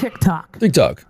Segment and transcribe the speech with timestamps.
[0.00, 0.58] TikTok.
[0.58, 1.00] TikTok.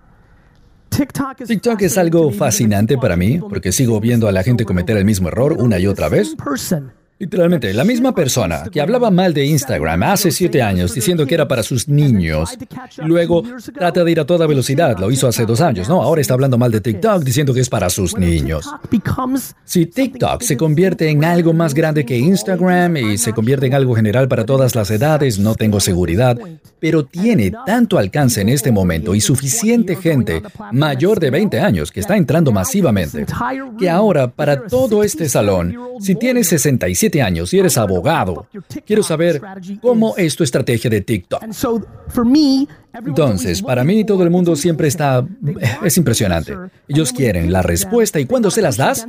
[1.47, 5.29] TikTok es algo fascinante para mí porque sigo viendo a la gente cometer el mismo
[5.29, 6.37] error una y otra vez.
[7.17, 11.47] Literalmente, la misma persona que hablaba mal de Instagram hace siete años diciendo que era
[11.47, 12.59] para sus niños,
[13.05, 16.03] luego trata de ir a toda velocidad, lo hizo hace dos años, ¿no?
[16.03, 18.69] Ahora está hablando mal de TikTok diciendo que es para sus niños.
[19.65, 23.95] Si TikTok se convierte en algo más grande que Instagram y se convierte en algo
[23.95, 26.37] general para todas las edades, no tengo seguridad,
[26.81, 32.01] pero tiene tanto alcance en este momento y suficiente gente mayor de 20 años que
[32.01, 33.25] está entrando masivamente,
[33.79, 38.47] que ahora para todo este salón, si tiene 65, 17 años y eres abogado.
[38.87, 39.41] Quiero saber
[39.81, 41.43] cómo es tu estrategia de TikTok.
[42.95, 45.19] Entonces, para mí todo el mundo siempre está...
[45.19, 46.55] Eh, es impresionante.
[46.89, 49.07] Ellos quieren la respuesta y cuando se las das,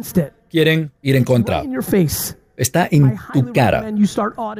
[0.50, 1.64] quieren ir en contra
[2.58, 3.86] está en tu cara.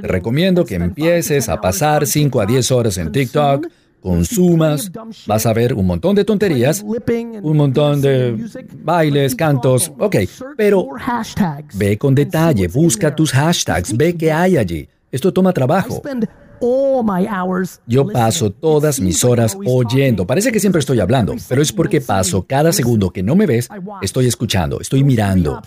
[0.02, 3.68] Te recomiendo que empieces a pasar 5 a 10 horas en TikTok
[4.06, 4.92] consumas,
[5.26, 6.86] vas a ver un montón de tonterías,
[7.42, 8.38] un montón de
[8.84, 10.18] bailes, cantos, ok,
[10.56, 10.90] pero
[11.74, 14.88] ve con detalle, busca tus hashtags, ve qué hay allí.
[15.12, 16.04] Esto toma trabajo.
[17.88, 20.28] Yo paso todas mis horas oyendo.
[20.28, 23.68] Parece que siempre estoy hablando, pero es porque paso cada segundo que no me ves,
[24.04, 25.64] estoy escuchando, estoy mirando.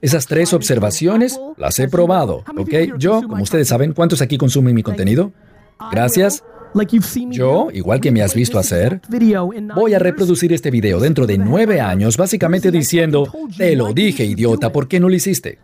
[0.00, 2.98] Esas tres observaciones las he probado, ¿ok?
[2.98, 5.32] Yo, como ustedes saben, ¿cuántos aquí consumen mi contenido?
[5.92, 6.42] Gracias.
[7.36, 9.00] Yo, igual que me has visto hacer,
[9.74, 14.72] voy a reproducir este video dentro de nueve años, básicamente diciendo, te lo dije, idiota,
[14.72, 15.58] ¿por qué no lo hiciste?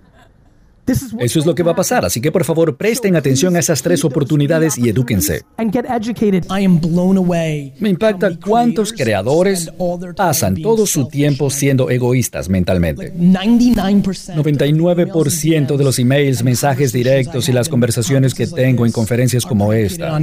[1.19, 3.83] Eso es lo que va a pasar, así que por favor presten atención a esas
[3.83, 5.43] tres oportunidades y edúquense.
[5.59, 6.45] and get educated.
[6.51, 7.73] I am blown away.
[7.81, 9.71] Me impacta cuántos creadores
[10.17, 13.13] pasan todo su tiempo siendo egoístas mentalmente.
[13.15, 19.73] 99% 99% de los emails, mensajes directos y las conversaciones que tengo en conferencias como
[19.73, 20.21] esta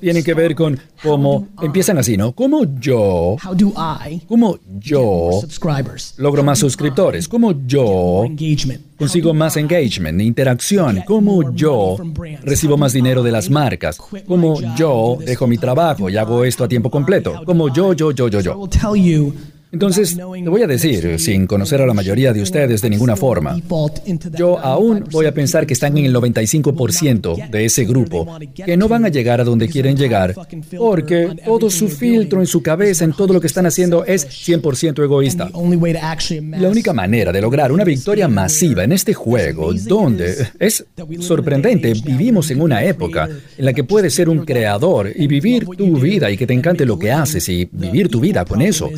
[0.00, 2.32] tienen que ver con cómo empiezan así, ¿no?
[2.32, 3.36] ¿Cómo yo,
[4.26, 5.30] cómo yo
[6.16, 7.28] logro más suscriptores?
[7.28, 8.87] ¿Cómo yo engagement?
[8.98, 11.02] Consigo más engagement, interacción?
[11.06, 11.96] ¿Cómo yo
[12.42, 13.98] recibo más dinero de las marcas?
[14.26, 17.42] ¿Cómo yo dejo mi trabajo y hago esto a tiempo completo?
[17.46, 18.68] ¿Cómo yo, yo, yo, yo, yo?
[19.70, 23.60] Entonces, te voy a decir, sin conocer a la mayoría de ustedes de ninguna forma,
[24.36, 28.88] yo aún voy a pensar que están en el 95% de ese grupo, que no
[28.88, 30.34] van a llegar a donde quieren llegar,
[30.76, 35.04] porque todo su filtro en su cabeza, en todo lo que están haciendo, es 100%
[35.04, 35.50] egoísta.
[36.58, 40.84] La única manera de lograr una victoria masiva en este juego, donde es
[41.20, 45.98] sorprendente, vivimos en una época en la que puedes ser un creador y vivir tu
[45.98, 48.90] vida y que te encante lo que haces y vivir tu vida con eso.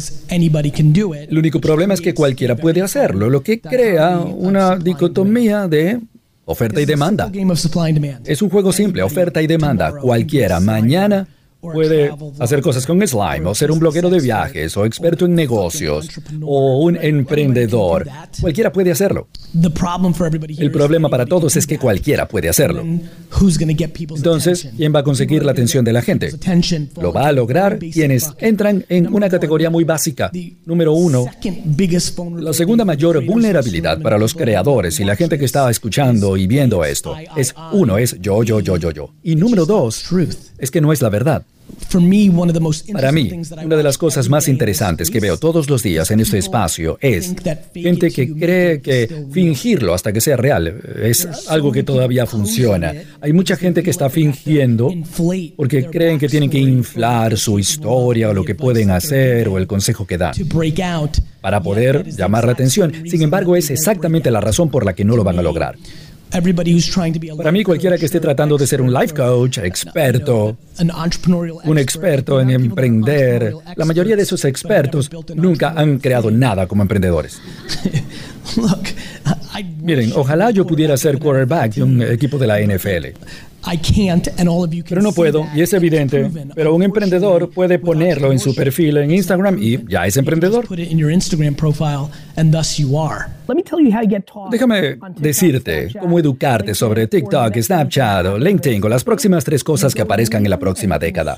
[0.64, 1.30] Is anybody can do it.
[1.30, 6.00] El único problema es que cualquiera puede hacerlo, lo que crea una dicotomía de
[6.44, 7.30] oferta y demanda.
[7.32, 8.28] Game of supply and demand.
[8.28, 9.92] Es un juego simple, oferta y demanda.
[9.92, 11.26] Cualquiera mañana
[11.60, 16.08] puede hacer cosas con slime, o ser un bloguero de viajes, o experto en negocios,
[16.42, 18.06] o un emprendedor.
[18.40, 19.28] Cualquiera puede hacerlo.
[20.58, 22.84] El problema para todos es que cualquiera puede hacerlo.
[24.16, 24.68] Entonces.
[24.76, 26.32] ¿quién va a conseguir la atención de la gente?
[27.00, 30.30] Lo va a lograr quienes entran en una categoría muy básica.
[30.64, 31.26] Número uno,
[32.38, 36.84] La segunda mayor vulnerabilidad para los creadores y la gente que estaba escuchando y viendo
[36.84, 39.10] esto es, uno, es yo, yo, yo, yo, yo.
[39.22, 40.04] Y número dos,
[40.58, 41.44] es que no es la verdad.
[41.88, 43.98] For me, one of the most Para interesting mí, things that I una de las
[43.98, 47.34] cosas más interesantes que veo todos los días en este espacio es
[47.74, 52.92] gente que cree que fingirlo hasta que sea real es algo que todavía funciona.
[53.20, 54.92] Hay mucha gente que está fingiendo
[55.56, 59.66] porque creen que tienen que inflar su historia o lo que pueden hacer o el
[59.66, 60.32] consejo que dan
[61.40, 62.92] para poder llamar la atención.
[63.06, 65.76] Sin embargo, es exactamente la razón por la que no lo van a lograr.
[67.36, 72.40] Para mí, cualquiera que esté tratando de ser un life coach, experto, un expert, experto
[72.40, 77.40] en emprender, la mayoría de esos expertos nunca han creado nada como emprendedores.
[78.56, 78.88] Look,
[79.56, 83.06] I Miren, ojalá yo pudiera ser quarterback de un equipo de la NFL,
[83.66, 86.30] I can't, and all of you can pero no puedo y es evidente.
[86.54, 90.66] Pero un emprendedor puede ponerlo en su perfil en Instagram y ya es emprendedor.
[94.50, 100.02] Déjame decirte cómo educarte sobre TikTok, Snapchat o LinkedIn o las próximas tres cosas que
[100.02, 101.36] aparezcan en la próxima década.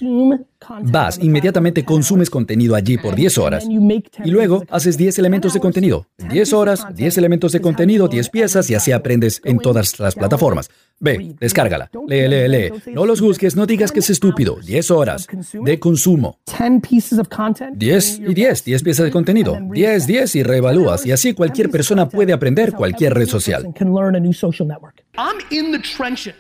[0.83, 3.65] Vas, inmediatamente consumes contenido allí por 10 horas.
[3.65, 6.07] And you make 10 Y luego haces 10 elementos de contenido.
[6.19, 10.15] En 10 horas, 10 elementos de contenido, 10 piezas y así aprendes en todas las
[10.15, 10.71] plataformas.
[11.01, 11.91] Ve, descárgala.
[12.07, 12.93] Lee, lee, lee.
[12.95, 14.57] No los busques, no digas que es estúpido.
[14.65, 16.39] 10 horas de consumo.
[16.47, 17.77] 10 pieces of content.
[17.77, 19.59] 10 y 10, 10 piezas de contenido.
[19.73, 21.05] 10, 10 y reevalúas.
[21.05, 23.67] Y así cualquier persona puede aprender cualquier red social.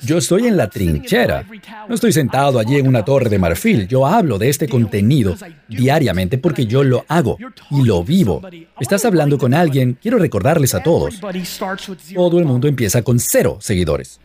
[0.02, 1.46] Yo estoy en la trinchera.
[1.88, 3.86] No estoy sentado allí en una torre de marfil.
[3.88, 5.36] Yo hablo de este contenido
[5.68, 7.36] diariamente porque yo lo hago
[7.70, 8.42] y lo vivo.
[8.80, 11.14] Estás hablando con alguien, quiero recordarles a todos.
[11.14, 14.20] Everybody starts with zero Todo el mundo empieza con cero seguidores.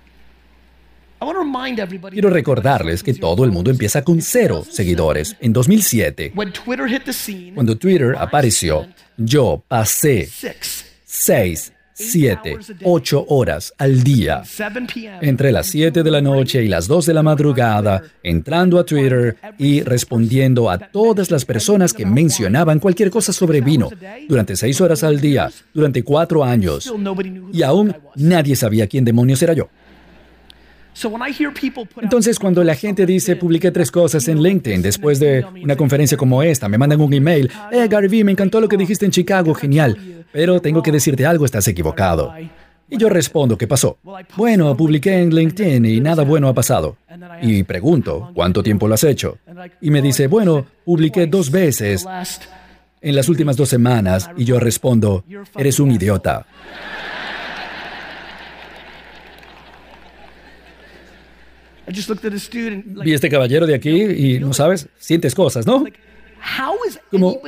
[2.12, 5.36] Quiero recordarles que todo el mundo empieza con cero seguidores.
[5.40, 8.88] En 2007, When Twitter hit the scene, cuando Twitter apareció,
[9.18, 10.86] yo pasé six,
[11.20, 15.18] 6, 7, 8 horas al día 7 p.m.
[15.22, 19.36] entre las 7 de la noche y las 2 de la madrugada, entrando a Twitter
[19.58, 23.90] y respondiendo a todas las personas que mencionaban cualquier cosa sobre vino,
[24.30, 26.94] durante 6 horas al día, durante 4 años.
[27.52, 29.68] Y aún nadie sabía quién demonios era yo.
[32.02, 36.42] Entonces, cuando la gente dice, publiqué tres cosas en LinkedIn después de una conferencia como
[36.42, 39.54] esta, me mandan un email, eh, Gary Vee, me encantó lo que dijiste en Chicago,
[39.54, 42.34] genial, pero tengo que decirte algo, estás equivocado.
[42.90, 43.98] Y yo respondo, ¿qué pasó?
[44.38, 46.98] Bueno, publiqué en LinkedIn y nada bueno ha pasado.
[47.42, 49.38] Y pregunto, ¿cuánto tiempo lo has hecho?
[49.82, 52.06] Y me dice, bueno, publiqué dos veces
[53.02, 55.24] en las últimas dos semanas y yo respondo,
[55.56, 56.46] eres un idiota.
[61.88, 64.88] Vi este caballero de aquí y, ¿no sabes?
[65.00, 65.86] Sientes cosas, ¿no?
[66.60, 67.40] how is Como?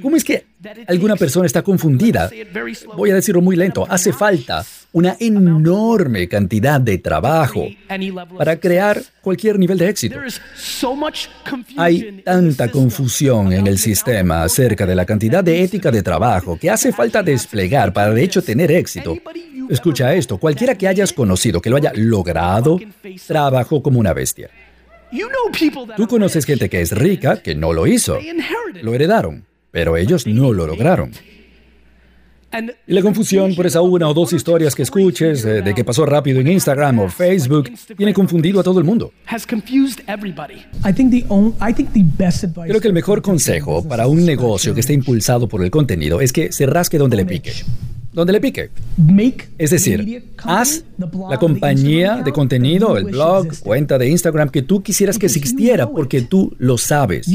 [0.00, 0.46] ¿Cómo es que
[0.86, 2.30] alguna persona está confundida?
[2.96, 3.86] Voy a decirlo muy lento.
[3.88, 7.66] Hace falta una enorme cantidad de trabajo
[8.36, 10.14] para crear cualquier nivel de éxito.
[10.14, 14.86] There is so much confusion Hay in the tanta system confusión en el sistema acerca
[14.86, 18.70] de la cantidad de ética de trabajo que hace falta desplegar para de hecho tener
[18.70, 19.18] éxito.
[19.72, 22.78] Escucha esto, cualquiera que hayas conocido que lo haya logrado,
[23.26, 24.50] trabajó como una bestia.
[25.96, 28.18] Tú conoces gente que es rica que no lo hizo,
[28.82, 31.12] lo heredaron, pero ellos no lo lograron.
[32.86, 36.04] Y la confusión por esa una o dos historias que escuches eh, de que pasó
[36.04, 39.14] rápido en Instagram o Facebook tiene confundido a todo el mundo.
[42.68, 46.30] Creo que el mejor consejo para un negocio que esté impulsado por el contenido es
[46.30, 47.52] que se rasque donde le pique.
[48.12, 48.70] Donde le pique.
[48.96, 50.84] make Es decir, haz
[51.30, 56.22] la compañía de contenido, el blog, cuenta de Instagram que tú quisieras que existiera porque
[56.22, 57.26] tú lo sabes.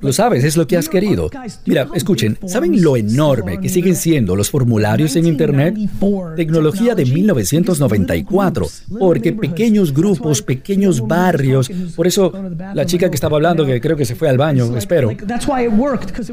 [0.00, 1.30] Lo sabes, es lo que has querido.
[1.66, 5.74] Mira, escuchen, ¿saben lo enorme que siguen siendo los formularios en Internet?
[5.74, 12.32] 1994 Tecnología de technology, 1994, because little porque pequeños grupos, pequeños barrios, por eso
[12.74, 15.10] la chica que estaba hablando, que creo que se fue al baño, espero,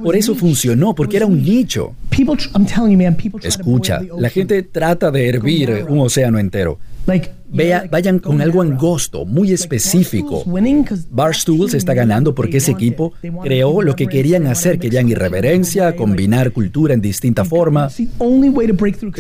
[0.04, 1.96] por eso funcionó, porque era un nicho.
[3.48, 6.80] Escucha, la gente trata de hervir un océano entero.
[7.56, 10.44] Vea, vayan con algo angosto, muy específico.
[11.12, 13.14] Barstool's está ganando porque ese equipo
[13.44, 17.90] creó lo que querían hacer, querían irreverencia, combinar cultura en distinta forma.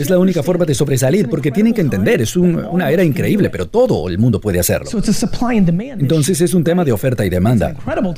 [0.01, 3.49] Es la única forma de sobresalir porque tienen que entender, es un- una era increíble,
[3.51, 4.89] pero todo el mundo puede hacerlo.
[6.01, 7.75] Entonces es un tema de oferta y demanda.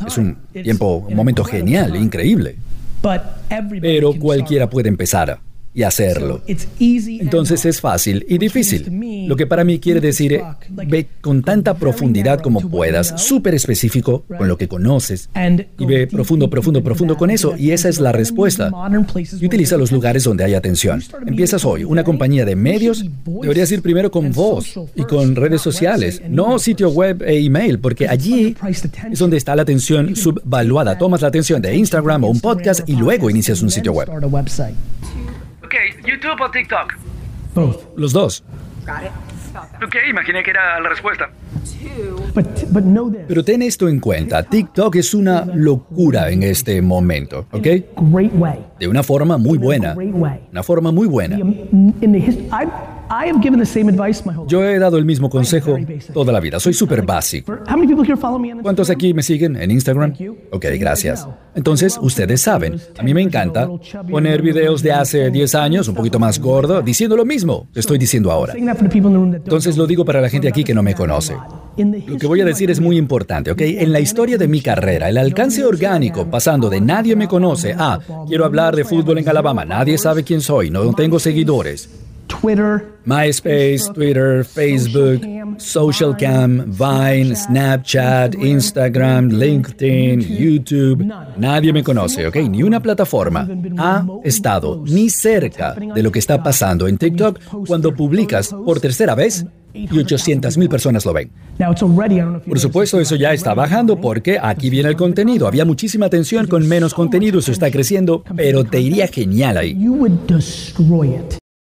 [0.07, 2.55] Es un tiempo, un momento genial, increíble.
[3.81, 5.39] Pero cualquiera puede empezar
[5.75, 6.41] y hacerlo.
[6.79, 9.27] Entonces es fácil y difícil.
[9.27, 14.47] Lo que para mí quiere decir, ve con tanta profundidad como puedas, súper específico con
[14.47, 15.29] lo que conoces,
[15.77, 18.71] y ve profundo, profundo, profundo con eso, y esa es la respuesta.
[19.39, 21.03] Y utiliza los lugares donde hay atención.
[21.27, 23.03] Empiezas hoy una compañía de medios,
[23.41, 28.07] deberías ir primero con voz y con redes sociales, no sitio web e email, porque
[28.07, 28.55] allí
[29.11, 30.97] es donde está la atención subvaluada.
[30.97, 34.09] Tomas la atención de Instagram o un podcast y luego inicias un sitio web.
[35.75, 36.93] Ok, YouTube o TikTok.
[37.53, 37.97] Both.
[37.97, 38.45] Los dos.
[39.83, 41.29] Ok, imaginé que era la respuesta.
[43.27, 47.67] Pero ten esto en cuenta, TikTok es una locura en este momento, ¿ok?
[47.97, 48.65] Great way.
[48.79, 49.93] De una forma muy buena.
[49.95, 50.39] Great way.
[50.51, 51.37] Una forma muy buena.
[54.47, 55.77] Yo he dado el mismo consejo
[56.13, 56.59] toda la vida.
[56.59, 57.57] Soy súper básico.
[58.61, 60.13] ¿Cuántos aquí me siguen en Instagram?
[60.51, 61.27] Ok, gracias.
[61.55, 63.69] Entonces, ustedes saben, a mí me encanta
[64.09, 67.97] poner videos de hace 10 años, un poquito más gordo, diciendo lo mismo que estoy
[67.97, 68.53] diciendo ahora.
[68.55, 71.35] Entonces lo digo para la gente aquí que no me conoce.
[71.77, 73.61] Lo que voy a decir es muy importante, ¿ok?
[73.61, 77.99] En la historia de mi carrera, el alcance orgánico, pasando de nadie me conoce a
[78.27, 81.89] quiero hablar de fútbol en Alabama, nadie sabe quién soy, no tengo seguidores.
[82.27, 85.21] Twitter, MySpace, Twitter, Facebook,
[85.57, 91.05] SocialCam, Vine, Snapchat, Instagram, LinkedIn, YouTube.
[91.37, 92.35] Nadie me conoce, ¿ok?
[92.49, 97.93] Ni una plataforma ha estado ni cerca de lo que está pasando en TikTok cuando
[97.93, 101.31] publicas por tercera vez y 800 mil personas lo ven.
[102.47, 105.47] Por supuesto, eso ya está bajando porque aquí viene el contenido.
[105.47, 109.77] Había muchísima atención con menos contenido, eso está creciendo, pero te iría genial ahí.